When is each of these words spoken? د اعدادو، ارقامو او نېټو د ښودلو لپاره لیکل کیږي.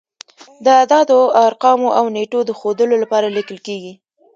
د 0.63 0.65
اعدادو، 0.79 1.19
ارقامو 1.45 1.89
او 1.99 2.05
نېټو 2.15 2.39
د 2.45 2.51
ښودلو 2.59 2.95
لپاره 3.03 3.27
لیکل 3.37 3.57
کیږي. 3.67 3.93